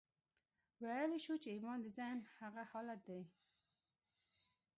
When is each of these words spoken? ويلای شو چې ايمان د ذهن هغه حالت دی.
ويلای 0.83 1.19
شو 1.25 1.33
چې 1.43 1.49
ايمان 1.51 1.79
د 1.81 1.87
ذهن 1.97 2.19
هغه 2.39 2.61
حالت 2.71 2.99
دی. 3.07 3.21